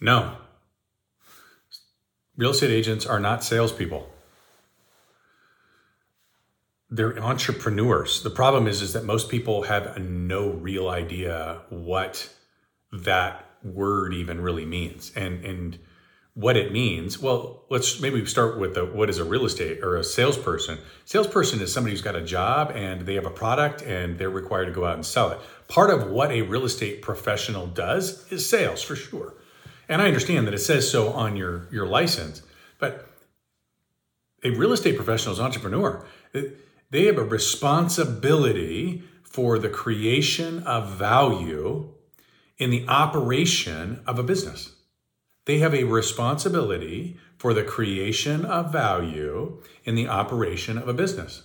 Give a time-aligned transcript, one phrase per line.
[0.00, 0.36] No.
[2.36, 4.08] Real estate agents are not salespeople.
[6.90, 8.22] They're entrepreneurs.
[8.22, 12.30] The problem is, is that most people have no real idea what
[12.92, 15.12] that word even really means.
[15.16, 15.78] And and
[16.36, 17.18] what it means.
[17.18, 20.78] Well, let's maybe start with the, what is a real estate or a salesperson.
[21.06, 24.66] Salesperson is somebody who's got a job and they have a product and they're required
[24.66, 25.38] to go out and sell it.
[25.66, 29.32] Part of what a real estate professional does is sales for sure.
[29.88, 32.42] And I understand that it says so on your, your license,
[32.78, 33.08] but
[34.42, 36.04] a real estate professional is entrepreneur.
[36.90, 41.92] They have a responsibility for the creation of value
[42.58, 44.72] in the operation of a business.
[45.44, 51.42] They have a responsibility for the creation of value in the operation of a business.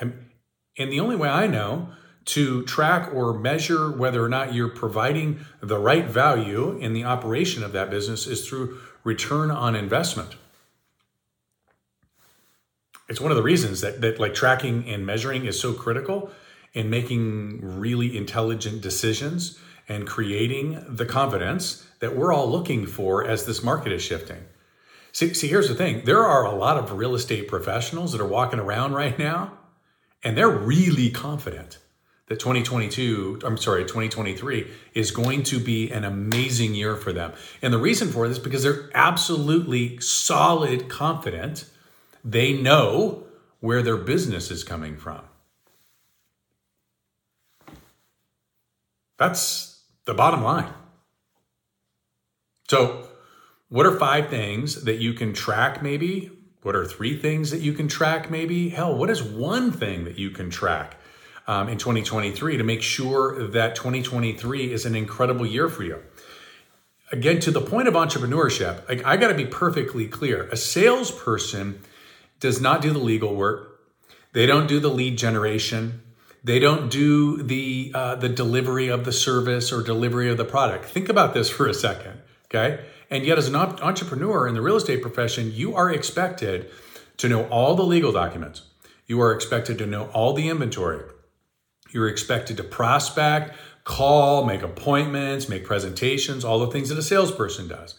[0.00, 0.30] I'm,
[0.76, 1.90] and the only way I know
[2.26, 7.62] to track or measure whether or not you're providing the right value in the operation
[7.62, 10.36] of that business is through return on investment.
[13.08, 16.30] It's one of the reasons that, that like tracking and measuring is so critical
[16.72, 19.58] in making really intelligent decisions
[19.88, 24.44] and creating the confidence that we're all looking for as this market is shifting.
[25.12, 28.26] See, see, here's the thing there are a lot of real estate professionals that are
[28.26, 29.58] walking around right now,
[30.22, 31.78] and they're really confident
[32.30, 37.32] that 2022, I'm sorry, 2023 is going to be an amazing year for them.
[37.60, 41.64] And the reason for this is because they're absolutely solid confident.
[42.24, 43.24] They know
[43.58, 45.22] where their business is coming from.
[49.18, 50.72] That's the bottom line.
[52.68, 53.08] So,
[53.70, 56.30] what are five things that you can track maybe?
[56.62, 58.68] What are three things that you can track maybe?
[58.68, 60.96] Hell, what is one thing that you can track
[61.50, 66.00] um, in 2023 to make sure that 2023 is an incredible year for you?
[67.10, 70.44] Again, to the point of entrepreneurship, I, got to be perfectly clear.
[70.52, 71.80] A salesperson
[72.38, 73.80] does not do the legal work.
[74.32, 76.02] They don't do the lead generation.
[76.44, 80.84] They don't do the uh, the delivery of the service or delivery of the product.
[80.84, 82.20] Think about this for a second.
[82.46, 82.80] Okay.
[83.10, 86.70] And yet, as an entrepreneur in the real estate profession, you are expected
[87.16, 88.62] to know all the legal documents.
[89.08, 91.02] You are expected to know all the inventory.
[91.90, 97.68] You're expected to prospect, call, make appointments, make presentations, all the things that a salesperson
[97.68, 97.94] does.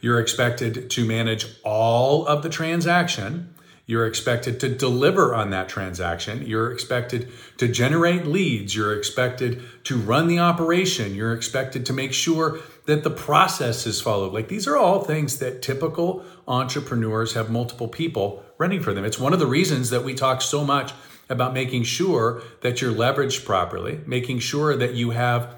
[0.00, 3.54] You're expected to manage all of the transaction.
[3.86, 6.44] You're expected to deliver on that transaction.
[6.44, 8.74] You're expected to generate leads.
[8.74, 11.14] You're expected to run the operation.
[11.14, 14.32] You're expected to make sure that the process is followed.
[14.32, 19.04] Like these are all things that typical entrepreneurs have multiple people running for them.
[19.04, 20.92] It's one of the reasons that we talk so much
[21.28, 25.56] about making sure that you're leveraged properly, making sure that you have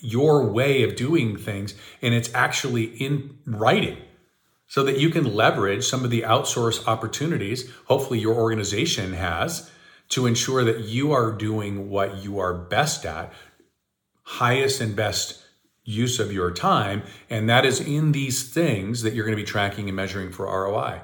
[0.00, 3.98] your way of doing things and it's actually in writing
[4.66, 9.70] so that you can leverage some of the outsource opportunities hopefully your organization has
[10.08, 13.30] to ensure that you are doing what you are best at
[14.22, 15.42] highest and best
[15.84, 17.02] use of your time.
[17.28, 20.46] And that is in these things that you're going to be tracking and measuring for
[20.46, 21.00] ROI.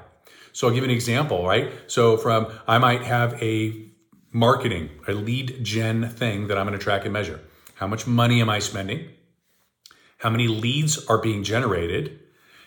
[0.57, 1.71] So I'll give an example, right?
[1.85, 3.91] So from, I might have a
[4.31, 7.41] marketing, a lead gen thing that I'm going to track and measure.
[7.75, 9.07] How much money am I spending?
[10.17, 12.19] How many leads are being generated?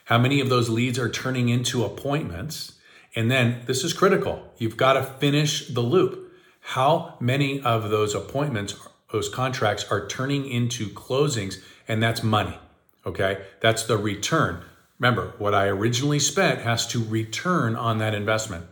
[0.04, 2.78] How many of those leads are turning into appointments?
[3.16, 4.54] And then this is critical.
[4.56, 6.32] You've got to finish the loop.
[6.60, 8.76] How many of those appointments,
[9.12, 11.56] those contracts are turning into closings
[11.88, 12.56] and that's money.
[13.04, 13.42] Okay.
[13.60, 14.62] That's the return.
[15.00, 18.66] Remember, what I originally spent has to return on that investment.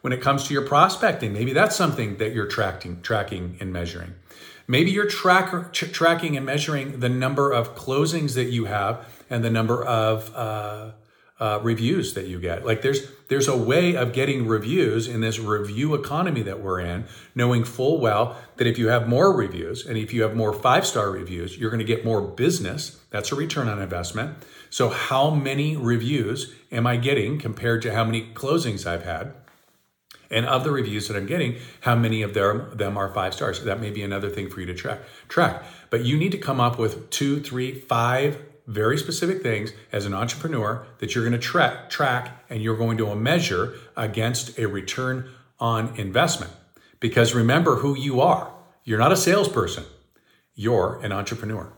[0.00, 4.14] When it comes to your prospecting, maybe that's something that you're tracking, tracking and measuring.
[4.68, 9.50] Maybe you're tracker, tracking and measuring the number of closings that you have and the
[9.50, 10.92] number of uh,
[11.40, 12.64] uh, reviews that you get.
[12.64, 17.04] Like there's there's a way of getting reviews in this review economy that we're in,
[17.34, 20.86] knowing full well that if you have more reviews and if you have more five
[20.86, 23.00] star reviews, you're going to get more business.
[23.10, 24.38] That's a return on investment.
[24.70, 29.34] So how many reviews am I getting compared to how many closings I've had?
[30.30, 33.64] And of the reviews that I'm getting, how many of them, them are five stars?
[33.64, 35.00] That may be another thing for you to track.
[35.28, 40.04] Track, but you need to come up with two, three, five very specific things as
[40.04, 44.68] an entrepreneur that you're going to track, track and you're going to measure against a
[44.68, 45.28] return
[45.58, 46.52] on investment.
[47.00, 48.52] Because remember who you are.
[48.84, 49.84] You're not a salesperson.
[50.54, 51.72] You're an entrepreneur.